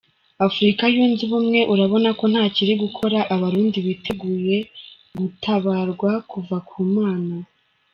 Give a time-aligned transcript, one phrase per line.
[0.47, 4.57] Afurika yunze ubumwe urabona ko ntacyo iri gukora…abarundi biteguye
[5.19, 7.35] gutabarwa kuva ku mana.